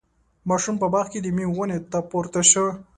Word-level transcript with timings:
ماشوم 0.49 0.75
په 0.81 0.87
باغ 0.93 1.05
کې 1.11 1.19
د 1.21 1.27
میوو 1.35 1.55
ونې 1.59 1.77
ته 1.91 1.99
پورته 2.09 2.41
شو. 2.51 2.65